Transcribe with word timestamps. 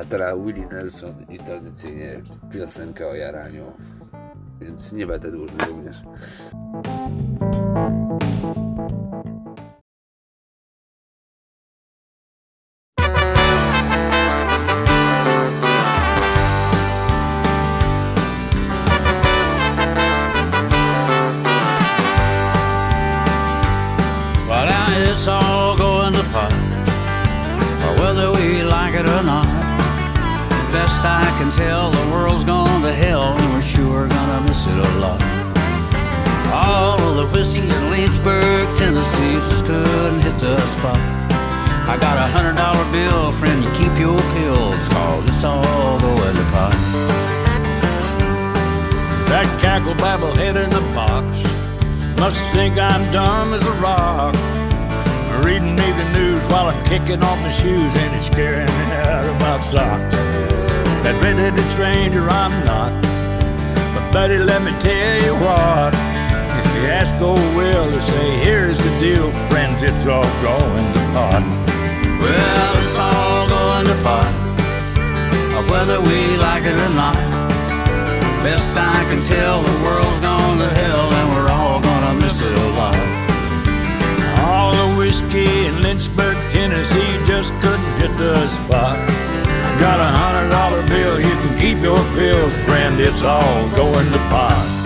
A 0.00 0.04
teraz 0.04 0.34
Willie 0.38 0.66
Nelson 0.66 1.14
i 1.28 1.38
tradycyjnie 1.38 2.22
piosenka 2.52 3.06
o 3.06 3.14
jaraniu. 3.14 3.72
Więc 4.60 4.92
nie 4.92 5.06
będę 5.06 5.30
dłużny 5.30 5.64
również. 5.64 6.02
Can 31.40 31.52
tell, 31.52 31.90
the 31.90 32.10
world's 32.12 32.44
gone 32.44 32.82
to 32.82 32.92
hell, 32.92 33.32
and 33.32 33.52
we're 33.54 33.62
sure 33.62 34.06
gonna 34.06 34.40
miss 34.44 34.60
it 34.66 34.76
a 34.76 34.90
lot. 35.00 35.20
All 36.52 37.00
of 37.00 37.16
the 37.16 37.26
whiskey 37.32 37.64
in 37.64 37.82
Lynchburg, 37.90 38.68
Tennessee, 38.76 39.40
just 39.48 39.64
couldn't 39.64 40.20
hit 40.20 40.36
the 40.38 40.60
spot. 40.76 41.00
I 41.88 41.96
got 41.98 42.16
a 42.18 42.28
hundred 42.36 42.56
dollar 42.60 42.84
bill, 42.92 43.32
friend, 43.32 43.64
you 43.64 43.70
keep 43.72 43.94
your 43.96 44.20
pills, 44.36 44.82
cause 44.92 45.24
it's 45.32 45.42
all 45.42 45.98
going 45.98 46.36
to 46.36 46.46
pot. 46.52 46.76
That 49.32 49.48
cackle 49.62 49.94
babble 49.94 50.34
head 50.34 50.56
in 50.56 50.68
the 50.68 50.84
box 50.92 51.24
must 52.20 52.40
think 52.52 52.76
I'm 52.76 53.10
dumb 53.12 53.54
as 53.54 53.64
a 53.64 53.74
rock. 53.80 54.34
Reading 55.42 55.74
me 55.74 55.88
the 56.00 56.08
news 56.12 56.42
while 56.52 56.68
I'm 56.68 56.84
kicking 56.84 57.24
off 57.24 57.38
my 57.40 57.50
shoes 57.50 57.92
and 57.96 58.10
it's 58.16 58.26
scaring 58.26 58.66
me 58.66 58.84
out 59.08 59.24
of 59.24 59.40
my 59.40 59.56
socks. 59.72 60.39
That 61.02 61.16
red-headed 61.22 61.64
stranger 61.72 62.28
I'm 62.28 62.52
not, 62.68 62.92
but 63.94 64.12
buddy, 64.12 64.36
let 64.36 64.60
me 64.62 64.70
tell 64.84 65.16
you 65.24 65.34
what. 65.40 65.96
If 66.60 66.68
you 66.76 66.92
ask 66.92 67.10
old 67.22 67.40
Will 67.56 67.88
to 67.88 68.02
say, 68.02 68.36
here's 68.44 68.76
the 68.76 68.92
deal, 69.00 69.32
friends, 69.48 69.82
it's 69.82 70.04
all 70.04 70.28
going 70.44 70.86
to 70.92 71.02
pot. 71.16 71.40
Well, 72.20 72.72
it's 72.84 72.98
all 73.00 73.48
going 73.48 73.86
to 73.88 73.96
pot, 74.04 74.28
uh, 75.56 75.64
whether 75.72 75.98
we 76.04 76.36
like 76.36 76.64
it 76.68 76.76
or 76.76 76.92
not. 76.92 77.16
Best 78.44 78.76
I 78.76 78.92
can 79.08 79.24
tell, 79.24 79.62
the 79.62 79.76
world's 79.82 80.20
gone 80.20 80.58
to 80.58 80.68
hell, 80.68 81.08
and 81.12 81.26
we're 81.32 81.48
all 81.48 81.80
gonna 81.80 82.20
miss 82.20 82.40
it 82.40 82.52
a 82.52 82.68
lot. 82.76 83.00
All 84.44 84.72
the 84.76 84.96
whiskey 85.00 85.48
in 85.64 85.80
Lynchburg, 85.82 86.36
Tennessee 86.52 87.12
just 87.26 87.52
couldn't 87.64 87.94
hit 88.00 88.12
the 88.16 88.36
spot. 88.64 89.19
Got 89.80 89.98
a 89.98 90.04
hundred 90.04 90.50
dollar 90.50 90.86
bill, 90.88 91.18
you 91.18 91.34
can 91.42 91.58
keep 91.58 91.78
your 91.82 91.96
pills, 92.14 92.52
friend, 92.64 93.00
it's 93.00 93.22
all 93.22 93.68
going 93.74 94.10
to 94.12 94.18
pot. 94.28 94.79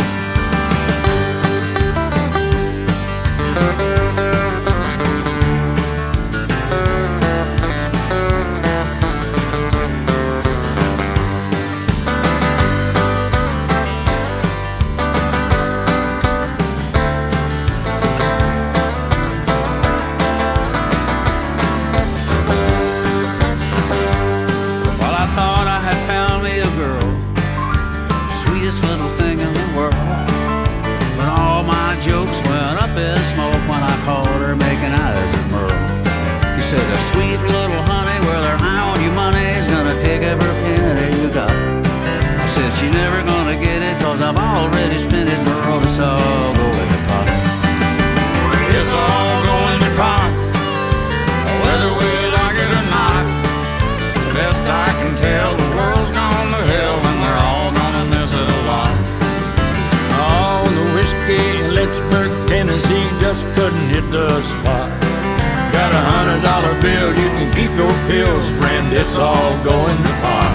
Your 67.77 67.90
pills, 68.07 68.46
friend, 68.58 68.92
it's 68.92 69.17
all 69.17 69.52
going 69.64 69.96
to 69.96 70.12
pot. 70.23 70.52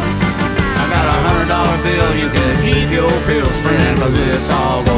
I 0.79 0.83
got 0.87 1.05
a 1.05 1.17
hundred 1.27 1.49
dollar 1.51 1.77
bill, 1.83 2.15
you 2.15 2.29
can 2.31 2.51
keep 2.63 2.89
your 2.91 3.11
pills, 3.27 3.55
friend, 3.61 3.99
cause 3.99 4.15
it's 4.15 4.49
all 4.49 4.88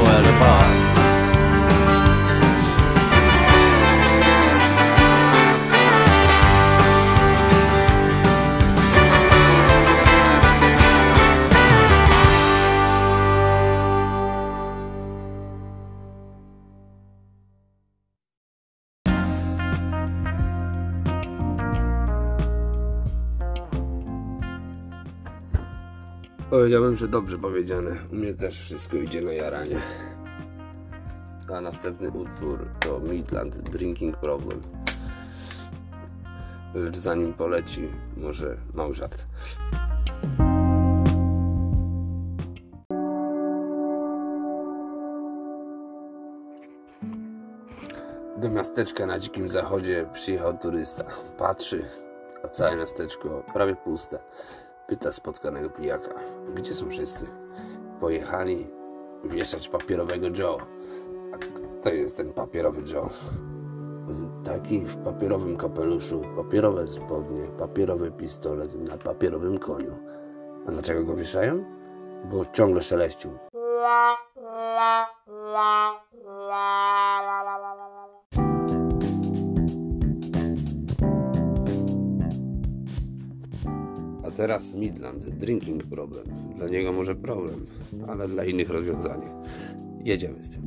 Powiedziałbym, 26.61 26.95
że 26.95 27.07
dobrze 27.07 27.37
powiedziane. 27.37 27.97
U 28.11 28.15
mnie 28.15 28.33
też 28.33 28.59
wszystko 28.59 28.97
idzie 28.97 29.21
na 29.21 29.31
jaranie. 29.31 29.77
A 31.55 31.61
następny 31.61 32.11
utwór 32.11 32.69
to 32.79 32.99
Midland 32.99 33.57
Drinking 33.69 34.17
Problem. 34.17 34.61
Lecz 36.73 36.97
zanim 36.97 37.33
poleci, 37.33 37.89
może 38.17 38.57
mały 38.73 38.93
żart. 38.93 39.25
Do 48.37 48.49
miasteczka 48.49 49.05
na 49.05 49.19
dzikim 49.19 49.47
zachodzie 49.47 50.05
przyjechał 50.13 50.57
turysta. 50.57 51.03
Patrzy, 51.37 51.85
a 52.43 52.47
całe 52.47 52.75
miasteczko 52.75 53.43
prawie 53.53 53.75
puste. 53.75 54.19
Pyta 54.91 55.11
spotkanego 55.11 55.69
pijaka, 55.69 56.13
gdzie 56.55 56.73
są 56.73 56.89
wszyscy? 56.89 57.25
Pojechali 57.99 58.67
wieszać 59.23 59.69
papierowego 59.69 60.27
Joe. 60.27 60.57
A 61.33 61.37
kto 61.71 61.89
jest 61.89 62.17
ten 62.17 62.33
papierowy 62.33 62.81
Joe? 62.93 63.09
Taki 64.43 64.85
w 64.85 64.97
papierowym 64.97 65.57
kapeluszu, 65.57 66.21
papierowe 66.35 66.87
spodnie, 66.87 67.47
papierowy 67.59 68.11
pistolet 68.11 68.89
na 68.89 68.97
papierowym 68.97 69.57
koniu. 69.57 69.97
A 70.67 70.71
dlaczego 70.71 71.03
go 71.03 71.15
wieszają? 71.15 71.65
Bo 72.25 72.45
ciągle 72.45 72.81
szeleścił. 72.81 73.31
A 73.87 74.17
teraz 84.41 84.73
Midland, 84.73 85.29
drinking 85.29 85.83
problem. 85.83 86.23
Dla 86.57 86.67
niego 86.67 86.91
może 86.91 87.15
problem, 87.15 87.65
ale 88.07 88.27
dla 88.27 88.45
innych 88.45 88.69
rozwiązanie. 88.69 89.27
Jedziemy 90.03 90.43
z 90.43 90.49
tym. 90.49 90.61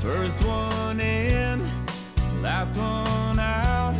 First 0.00 0.44
one 0.44 1.00
in, 1.00 1.60
last 2.40 2.76
one 2.76 3.38
out. 3.38 3.96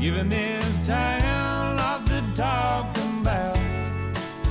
Giving 0.00 0.28
this 0.28 0.86
town 0.86 1.76
lots 1.76 2.04
to 2.08 2.22
talk 2.34 2.96
about, 2.96 3.58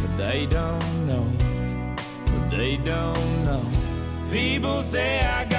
but 0.01 0.17
they 0.17 0.45
don't 0.45 1.07
know, 1.07 1.25
but 2.25 2.49
they 2.49 2.75
don't 2.77 3.45
know. 3.45 3.63
People 4.29 4.81
say 4.81 5.21
I 5.21 5.45
got 5.45 5.56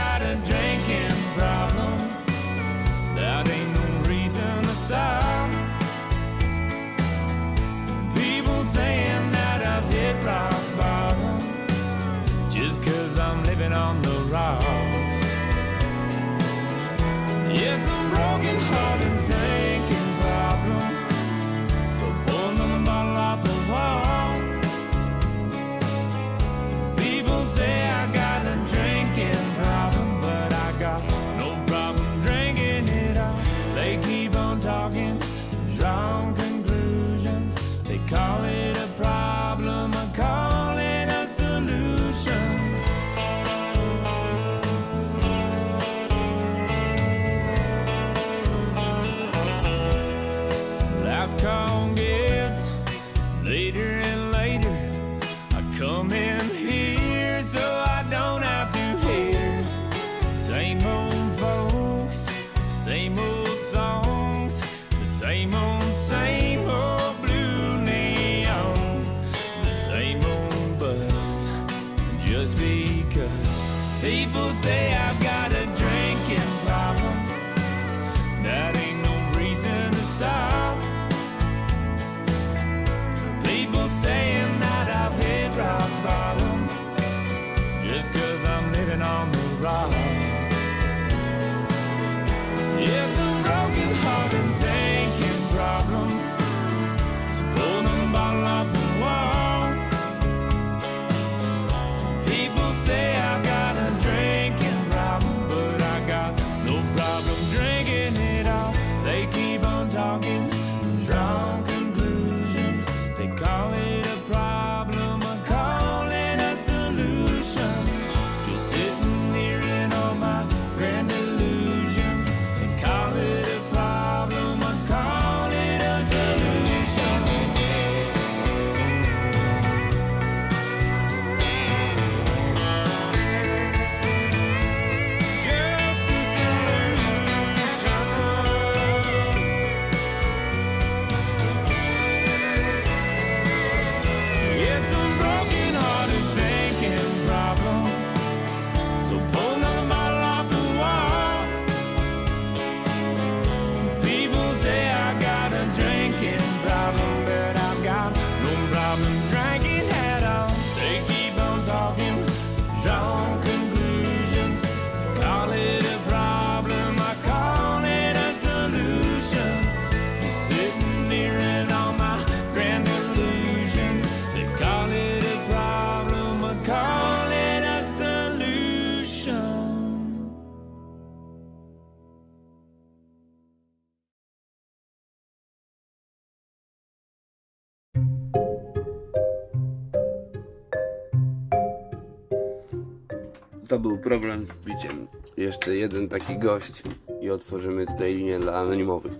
To 193.68 193.78
był 193.78 193.98
problem 193.98 194.46
z 194.46 194.52
piciem. 194.52 195.06
Jeszcze 195.36 195.76
jeden 195.76 196.08
taki 196.08 196.38
gość 196.38 196.82
i 197.20 197.30
otworzymy 197.30 197.86
tutaj 197.86 198.14
linię 198.14 198.38
dla 198.38 198.54
anonimowych. 198.54 199.12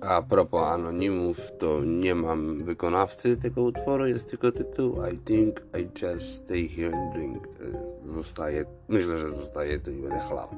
A 0.00 0.22
propos 0.22 0.68
anonimów, 0.68 1.38
to 1.58 1.84
nie 1.84 2.14
mam 2.14 2.64
wykonawcy 2.64 3.36
tego 3.36 3.62
utworu, 3.62 4.06
jest 4.06 4.30
tylko 4.30 4.52
tytuł 4.52 4.96
I 5.14 5.18
think 5.18 5.62
I 5.80 6.04
just 6.04 6.34
stay 6.34 6.68
here 6.68 6.96
and 6.96 7.14
drink. 7.14 7.46
To 7.46 7.64
Zostaje, 8.08 8.64
myślę, 8.88 9.18
że 9.18 9.28
zostaje 9.28 9.78
tu 9.78 9.90
i 9.90 10.02
będę 10.02 10.20
chlał. 10.20 10.48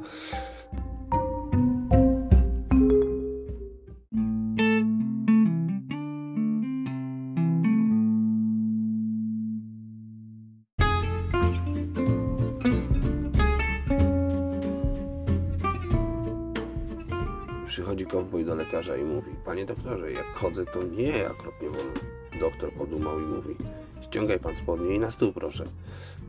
Przychodzi 18.03 18.25
kowboj 18.25 18.45
do 18.45 18.55
lekarza 18.55 18.97
i 18.97 19.05
mówi 19.05 19.31
Panie 19.45 19.65
doktorze, 19.65 20.13
jak 20.13 20.27
chodzę 20.35 20.67
to 20.67 20.83
nie 20.83 21.31
okropnie 21.31 21.71
wolno. 21.71 21.93
Doktor 22.41 22.73
podumał 22.73 23.21
i 23.21 23.23
mówi 23.23 23.57
Ściągaj 24.01 24.41
pan 24.41 24.57
spodnie 24.57 24.95
i 24.95 24.99
na 24.99 25.11
stół 25.11 25.33
proszę. 25.33 25.65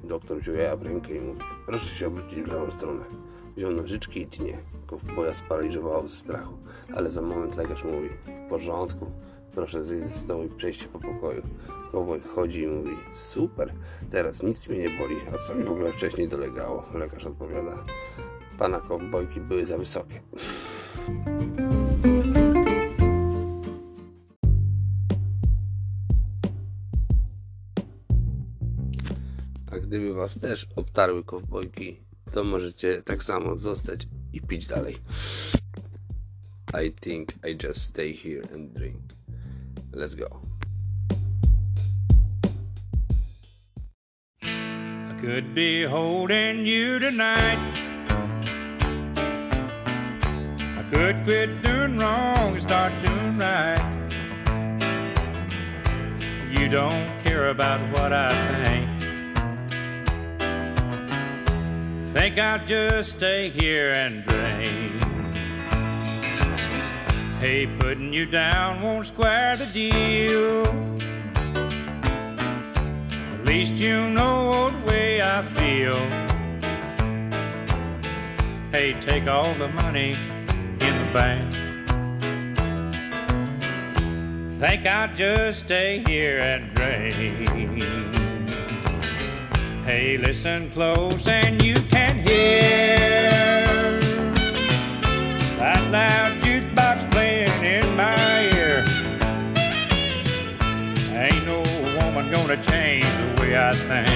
Doktor 0.04 0.40
wziął 0.40 0.56
jaja 0.56 0.78
w 0.78 0.82
rękę 0.82 1.16
i 1.16 1.22
mówi 1.22 1.40
Proszę 1.66 1.96
się 1.96 2.08
obrócić 2.08 2.42
w 2.42 2.48
lewą 2.48 2.72
stronę. 2.72 3.04
Wziął 3.58 3.72
nożyczki 3.72 4.22
i 4.22 4.28
tnie. 4.28 4.58
Kowboja 4.88 5.34
sparaliżowało 5.34 6.08
ze 6.08 6.16
strachu. 6.16 6.58
Ale 6.96 7.10
za 7.10 7.22
moment 7.22 7.58
lekarz 7.58 7.84
mówi 7.84 8.10
W 8.48 8.50
porządku, 8.50 9.12
proszę 9.52 9.84
zejść 9.84 10.08
ze 10.08 10.20
stołu 10.20 10.44
i 10.44 10.50
przejść 10.50 10.82
się 10.82 10.88
po 10.88 11.00
pokoju. 11.00 11.42
Kowboj 11.92 12.22
chodzi 12.36 12.64
i 12.64 12.68
mówi 12.68 12.98
Super, 13.14 13.74
teraz 14.10 14.44
nic 14.44 14.68
mnie 14.68 14.78
nie 14.78 14.90
boli. 14.90 15.16
A 15.34 15.38
co 15.38 15.56
mi 15.56 15.64
w 15.64 15.72
ogóle 15.72 15.94
wcześniej 15.94 16.28
dolegało? 16.28 16.84
Lekarz 16.94 17.26
odpowiada 17.26 17.84
Pana 18.58 18.80
kowbojki 18.80 19.42
były 19.42 19.66
za 19.66 19.78
wysokie. 19.78 20.22
Gdyby 29.94 30.14
was 30.14 30.40
też 30.40 30.68
obtarły 30.76 31.24
kowbojki, 31.24 31.98
to 32.32 32.44
możecie 32.44 33.02
tak 33.02 33.24
samo 33.24 33.58
zostać 33.58 34.08
i 34.34 34.42
pić 34.42 34.68
dalej. 34.68 34.98
I 36.86 36.92
think 37.02 37.30
I 37.50 37.58
just 37.68 37.82
stay 37.82 38.14
here 38.14 38.42
and 38.54 38.74
drink. 38.74 38.98
Let's 39.92 40.16
go. 40.16 40.42
I 44.42 45.22
could 45.22 45.54
be 45.54 45.86
holding 45.90 46.68
you 46.68 47.00
tonight. 47.00 47.60
I 50.60 50.84
could 50.94 51.24
quit 51.26 51.62
doing 51.64 51.98
wrong 52.00 52.54
and 52.54 52.62
start 52.62 52.94
doing 53.04 53.38
right. 53.40 53.80
You 56.60 56.70
don't 56.70 57.24
care 57.24 57.50
about 57.50 57.80
what 57.98 58.12
I 58.12 58.30
think. 58.64 59.03
Think 62.14 62.38
I'll 62.38 62.64
just 62.64 63.18
stay 63.18 63.50
here 63.50 63.92
and 63.92 64.24
drink. 64.26 65.02
Hey, 67.40 67.66
putting 67.80 68.14
you 68.14 68.28
down 68.28 68.84
won't 68.84 69.08
square 69.08 69.56
the 69.56 69.66
deal. 69.74 70.62
At 73.34 73.46
least 73.46 73.74
you 73.74 74.12
know 74.12 74.70
the 74.70 74.92
way 74.92 75.24
I 75.24 75.42
feel. 75.42 75.98
Hey, 78.72 78.96
take 79.02 79.26
all 79.26 79.56
the 79.56 79.70
money 79.70 80.12
in 80.12 80.78
the 80.78 81.10
bank. 81.12 81.52
Think 84.60 84.86
I'll 84.86 85.16
just 85.16 85.62
stay 85.62 86.04
here 86.06 86.40
and 86.42 86.76
drink. 86.76 88.03
Hey, 89.86 90.18
listen 90.18 90.70
close 90.70 91.28
and 91.28 91.62
you 91.62 91.76
can 91.76 92.16
hear 92.20 92.96
that 95.58 95.92
loud 95.92 96.42
jukebox 96.42 97.12
playing 97.12 97.50
in 97.66 97.94
my 97.98 98.44
ear. 98.56 98.86
Ain't 101.20 101.46
no 101.46 101.60
woman 102.00 102.32
gonna 102.32 102.56
change 102.64 103.04
the 103.04 103.42
way 103.42 103.58
I 103.58 103.74
think. 103.74 104.10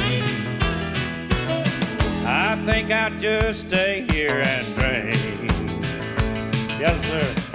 I 2.25 2.55
think 2.65 2.89
I'll 2.89 3.19
just 3.19 3.67
stay 3.67 4.05
here 4.09 4.41
and 4.45 4.65
drink. 4.73 5.51
Yes, 6.79 6.97
sir. 7.07 7.46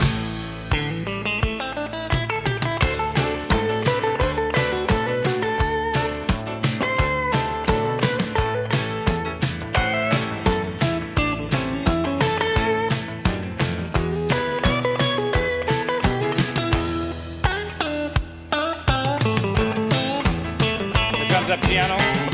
Comes 21.43 21.49
that 21.49 21.63
piano. 21.63 22.32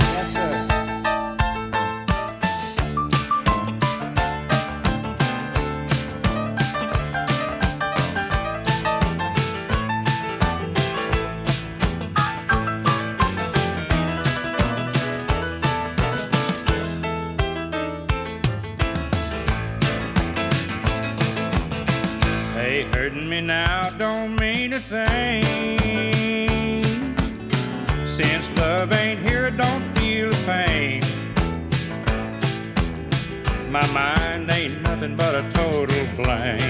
Total 35.52 36.06
blank. 36.16 36.62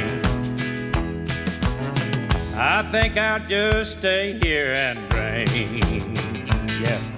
I 2.56 2.82
think 2.90 3.16
I'll 3.16 3.44
just 3.46 3.98
stay 3.98 4.38
here 4.42 4.74
and 4.76 4.98
drink. 5.10 5.48
Yeah. 6.80 7.17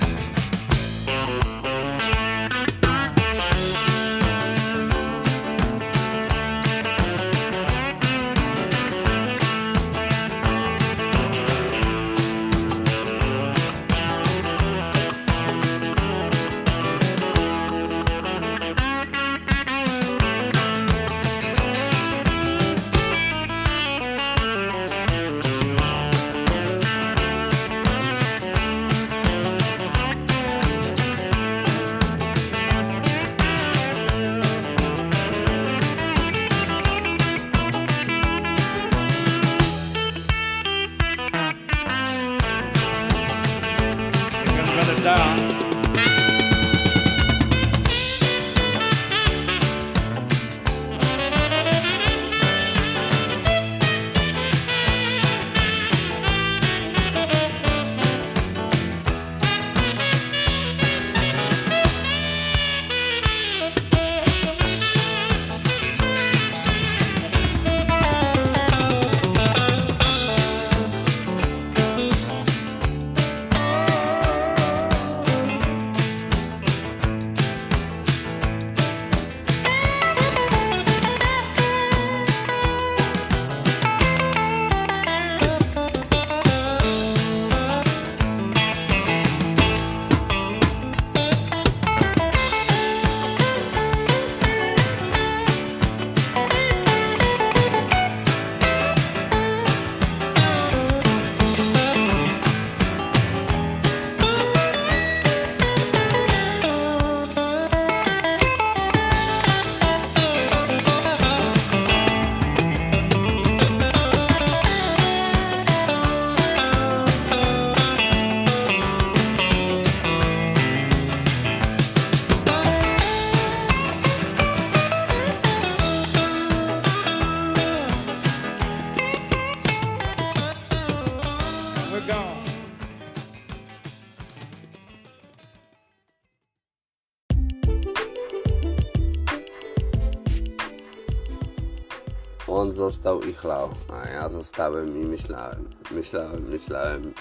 Chlał, 143.33 143.71
a 143.89 144.09
ja 144.09 144.29
zostałem 144.29 145.03
i 145.03 145.05
myślałem. 145.05 145.71
Myślałem, 145.91 146.49
myślałem, 146.49 147.15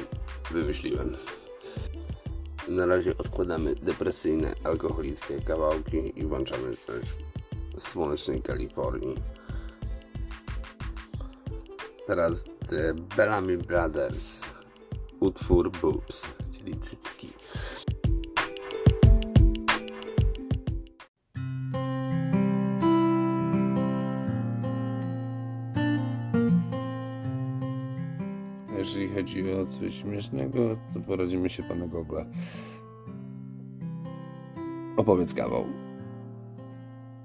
wymyśliłem. 0.51 1.18
Na 2.68 2.86
razie 2.86 3.18
odkładamy 3.18 3.75
depresyjne, 3.75 4.54
alkoholickie 4.63 5.42
kawałki 5.42 6.20
i 6.20 6.25
włączamy 6.25 6.78
coś 6.88 7.04
z 7.78 7.88
słonecznej 7.88 8.42
Kalifornii. 8.42 9.16
Teraz 12.08 12.46
The 12.70 12.94
Bellamy 12.94 13.58
Brothers, 13.58 14.39
utwór 15.20 15.72
Boobs, 15.72 16.22
czyli 16.51 16.80
cycki. 16.80 17.18
Jeżeli 29.10 29.44
chodzi 29.44 29.54
o 29.54 29.66
coś 29.68 29.96
śmiesznego, 30.01 30.60
to 30.94 31.00
poradzimy 31.00 31.50
się 31.50 31.63
pana 31.63 31.88
Gogla. 31.88 32.25
Opowiedz 34.98 35.34
kawał. 35.34 35.66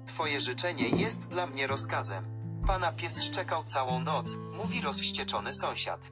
twoje 0.05 0.39
życzenie 0.41 0.89
jest 0.89 1.27
dla 1.27 1.47
mnie 1.47 1.67
rozkazem. 1.67 2.25
Pana 2.67 2.91
pies 2.91 3.23
szczekał 3.23 3.63
całą 3.63 3.99
noc, 3.99 4.37
mówi 4.57 4.81
rozwścieczony 4.81 5.53
sąsiad. 5.53 6.11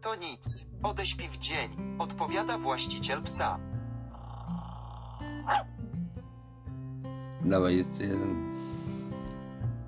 To 0.00 0.14
nic, 0.14 0.66
odeśpi 0.82 1.28
w 1.28 1.36
dzień, 1.38 1.96
odpowiada 1.98 2.58
właściciel 2.58 3.22
psa. 3.22 3.58
Dawaj, 7.44 7.76
jeszcze 7.76 8.02
jeden. 8.02 8.54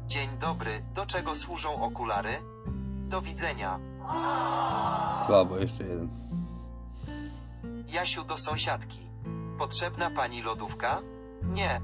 Dzień 0.07 0.29
dobry, 0.41 0.71
do 0.95 1.07
czego 1.07 1.37
służą 1.37 1.81
okulary? 1.83 2.31
Do 3.09 3.23
widzenia. 3.23 3.79
Słabo, 5.27 5.59
jeszcze 5.59 5.85
jeden. 5.85 6.09
Jasiu 7.93 8.25
do 8.25 8.37
sąsiadki. 8.37 8.99
Potrzebna 9.59 10.11
pani 10.11 10.43
lodówka? 10.43 11.01
Nie. 11.43 11.81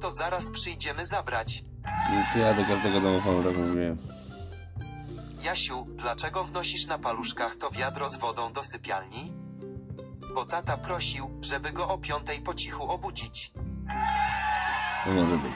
To 0.00 0.10
zaraz 0.10 0.50
przyjdziemy 0.50 1.06
zabrać. 1.06 1.64
No 1.84 2.22
to 2.32 2.38
ja 2.38 2.54
do 2.54 2.64
każdego 2.64 3.00
domofonu 3.00 3.42
tak 3.42 3.56
mówiłem. 3.56 3.98
Jasiu, 5.42 5.86
dlaczego 5.96 6.44
wnosisz 6.44 6.86
na 6.86 6.98
paluszkach 6.98 7.56
to 7.56 7.70
wiadro 7.70 8.08
z 8.08 8.16
wodą 8.16 8.52
do 8.52 8.62
sypialni? 8.64 9.32
Bo 10.34 10.46
tata 10.46 10.76
prosił, 10.76 11.30
żeby 11.40 11.72
go 11.72 11.88
o 11.88 11.98
piątej 11.98 12.40
po 12.40 12.54
cichu 12.54 12.90
obudzić. 12.90 13.52
No 15.06 15.12
może 15.14 15.38
być. 15.38 15.52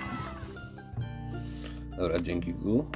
Dobra, 1.98 2.20
dzięki 2.20 2.54
Gu. 2.54 2.86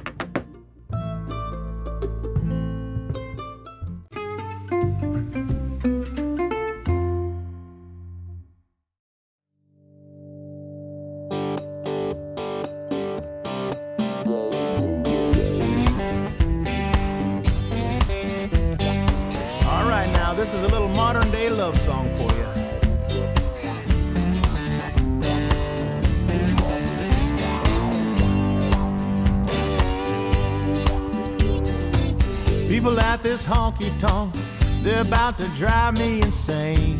People 32.75 32.99
at 32.99 33.23
this 33.23 33.45
honky 33.45 33.89
tonk, 33.99 34.35
they're 34.83 34.99
about 34.99 35.37
to 35.37 35.47
drive 35.55 35.97
me 35.97 36.21
insane. 36.21 36.99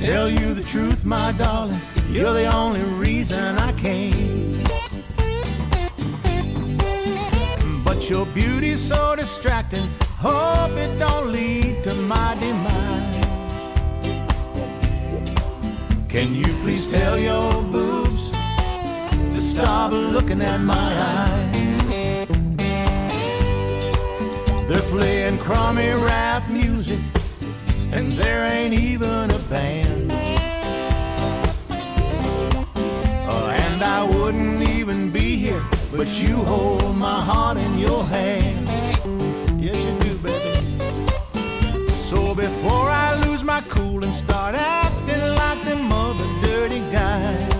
Tell 0.00 0.28
you 0.28 0.52
the 0.52 0.64
truth, 0.66 1.04
my 1.04 1.30
darling, 1.30 1.80
you're 2.10 2.34
the 2.34 2.52
only 2.52 2.82
reason 2.82 3.56
I 3.56 3.70
came. 3.74 4.64
But 7.84 8.10
your 8.10 8.26
beauty's 8.34 8.80
so 8.80 9.14
distracting. 9.14 9.88
Hope 10.18 10.72
it 10.72 10.98
don't 10.98 11.30
lead 11.30 11.84
to 11.84 11.94
my 11.94 12.34
demise. 12.40 13.24
Can 16.08 16.34
you 16.34 16.52
please 16.64 16.88
tell 16.88 17.16
your 17.16 17.52
to 17.52 18.03
stop 19.44 19.92
looking 19.92 20.40
at 20.40 20.60
my 20.60 20.74
eyes? 20.74 21.88
They're 24.68 24.90
playing 24.90 25.38
crummy 25.38 25.90
rap 25.90 26.48
music, 26.48 26.98
and 27.92 28.12
there 28.12 28.46
ain't 28.46 28.74
even 28.74 29.30
a 29.30 29.38
band. 29.50 30.10
Oh, 33.28 33.46
and 33.64 33.82
I 33.82 34.02
wouldn't 34.02 34.62
even 34.70 35.10
be 35.10 35.36
here, 35.36 35.62
but 35.92 36.08
you 36.22 36.36
hold 36.36 36.96
my 36.96 37.20
heart 37.20 37.58
in 37.58 37.78
your 37.78 38.02
hands. 38.04 38.98
Yes, 39.60 39.84
you 39.86 39.98
do, 39.98 40.16
baby. 40.18 40.54
So 41.90 42.34
before 42.34 42.88
I 42.90 43.14
lose 43.26 43.44
my 43.44 43.60
cool 43.68 44.02
and 44.04 44.14
start 44.14 44.54
acting 44.54 45.20
like 45.36 45.62
them 45.64 45.92
other 45.92 46.26
dirty 46.40 46.80
guys, 46.90 47.53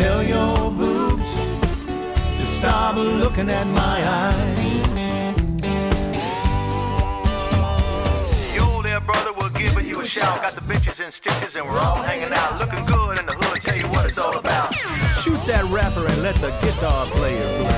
tell 0.00 0.22
your 0.22 0.70
boobs 0.70 1.30
to 2.38 2.44
stop 2.44 2.96
looking 2.96 3.50
at 3.50 3.66
my 3.66 3.96
eyes? 4.20 4.58
Your 8.54 8.82
little 8.82 9.00
brother 9.00 9.32
will 9.34 9.50
giving 9.50 9.86
you 9.86 10.00
a 10.00 10.06
shout. 10.06 10.40
Got 10.42 10.52
the 10.52 10.62
bitches 10.62 11.04
in 11.04 11.12
stitches 11.12 11.54
and 11.56 11.66
we're 11.66 11.78
all 11.78 12.00
hanging 12.10 12.32
out. 12.32 12.58
Looking 12.58 12.84
good 12.86 13.18
in 13.18 13.26
the 13.26 13.36
hood, 13.40 13.60
tell 13.60 13.76
you 13.76 13.88
what 13.88 14.06
it's 14.06 14.18
all 14.18 14.36
about. 14.38 14.74
Shoot 15.22 15.40
that 15.46 15.64
rapper 15.64 16.06
and 16.06 16.22
let 16.22 16.36
the 16.36 16.50
guitar 16.62 17.06
player 17.10 17.48
play. 17.58 17.69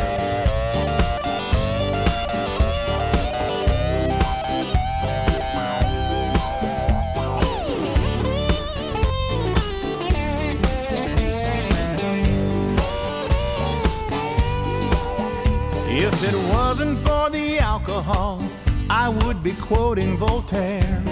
Alcohol, 18.02 18.42
I 18.90 19.08
would 19.08 19.42
be 19.42 19.52
quoting 19.52 20.16
Voltaire. 20.16 21.02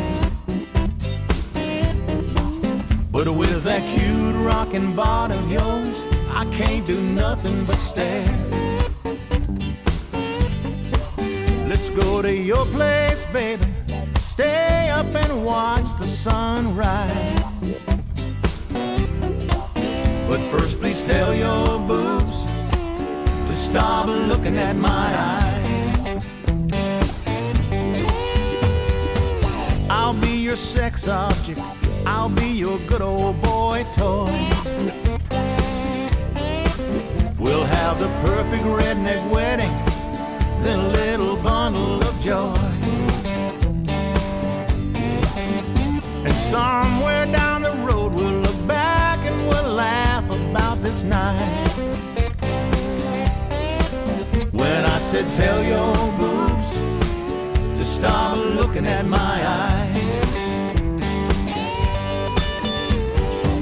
But 3.12 3.33
with 3.33 3.62
that 3.64 3.83
cute 3.94 4.35
rockin' 4.35 4.96
bod 4.96 5.31
of 5.31 5.50
yours, 5.50 6.03
I 6.31 6.44
can't 6.53 6.87
do 6.87 7.00
nothing 7.00 7.64
but 7.64 7.76
stare. 7.76 8.26
Let's 11.68 11.90
go 11.90 12.22
to 12.22 12.33
your 12.33 12.66
place, 12.66 13.26
baby. 13.26 13.66
Stay 14.16 14.88
up 14.90 15.07
and 15.07 15.44
watch 15.44 15.94
the 15.98 16.07
sunrise. 16.07 17.40
But 20.29 20.40
first, 20.50 20.81
please 20.81 21.05
tell 21.05 21.35
your 21.35 21.79
boobs 21.87 22.46
to 23.46 23.55
stop 23.55 24.07
looking 24.07 24.57
at 24.57 24.74
my 24.76 24.88
eyes. 24.88 25.39
I'll 30.11 30.20
be 30.20 30.38
your 30.38 30.57
sex 30.57 31.07
object. 31.07 31.61
I'll 32.05 32.29
be 32.29 32.49
your 32.49 32.81
good 32.88 33.01
old 33.01 33.40
boy 33.42 33.87
toy. 33.94 34.51
We'll 37.38 37.62
have 37.62 38.01
the 38.01 38.09
perfect 38.27 38.64
redneck 38.64 39.31
wedding, 39.31 39.70
then 40.64 40.81
a 40.81 40.88
little 40.88 41.37
bundle 41.37 42.03
of 42.03 42.20
joy. 42.20 42.57
And 46.25 46.35
somewhere 46.35 47.27
down 47.27 47.62
the 47.62 47.70
road, 47.87 48.12
we'll 48.12 48.40
look 48.40 48.66
back 48.66 49.25
and 49.25 49.46
we'll 49.46 49.75
laugh 49.75 50.25
about 50.25 50.83
this 50.83 51.05
night. 51.05 51.68
When 54.51 54.85
I 54.87 54.99
said, 54.99 55.33
Tell 55.35 55.62
your 55.62 55.94
to 55.94 56.39
stop 58.00 58.34
looking 58.34 58.86
at 58.86 59.04
my 59.04 59.18
eyes. 59.18 60.32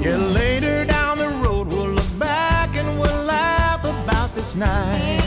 Yeah, 0.01 0.15
later 0.15 0.85
down 0.85 1.17
the 1.17 1.27
road, 1.43 1.67
we'll 1.67 1.89
look 1.89 2.17
back 2.17 2.73
and 2.77 3.01
we'll 3.01 3.23
laugh 3.25 3.83
about 3.83 4.33
this 4.35 4.55
night. 4.55 5.19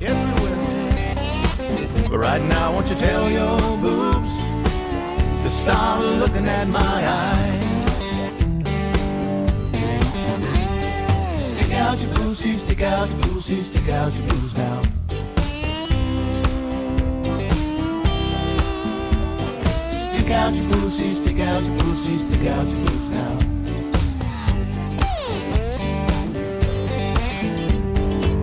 Yes, 0.00 0.18
we 0.26 0.32
will. 0.42 2.10
But 2.10 2.18
right 2.18 2.42
now, 2.42 2.72
won't 2.72 2.90
you 2.90 2.96
tell 2.96 3.30
your 3.30 3.60
boobs 3.78 4.34
to 5.44 5.48
stop 5.48 6.00
looking 6.00 6.46
at 6.48 6.66
my 6.66 6.98
eyes? 7.20 7.60
Stick 11.40 11.72
out 11.74 12.00
your 12.02 12.12
boosie, 12.14 12.56
stick 12.56 12.82
out 12.82 13.08
your 13.10 13.20
boosie, 13.20 13.62
stick 13.62 13.88
out 13.88 14.12
your 14.12 14.26
boobs 14.28 14.56
now. 14.56 14.89
Out 20.50 20.56
your 20.56 20.64
boosie, 20.72 21.12
stick 21.12 21.38
out 21.38 21.62
your 21.62 21.78
boosie, 21.78 22.18
stick 22.18 22.46
out 22.48 22.66
your 22.66 22.78
boobs 22.84 23.10
now. 23.10 23.38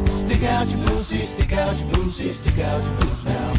Stick 0.08 0.44
out 0.44 0.68
your 0.70 0.80
boosie, 0.86 1.26
stick 1.26 1.54
out 1.54 1.78
your 1.80 1.90
boosie, 1.90 2.32
stick 2.32 2.60
out 2.60 2.82
your 2.82 2.94
boobs 3.00 3.26
now. 3.26 3.54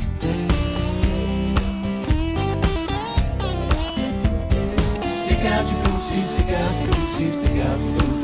Stick 5.10 5.44
out 5.44 5.70
your 5.70 5.82
boosie, 5.84 6.24
stick 6.24 6.48
out 6.48 6.80
your 6.80 6.92
boosie, 6.94 7.32
stick 7.32 7.66
out 7.66 7.78
your 7.78 7.98
boobs 7.98 8.17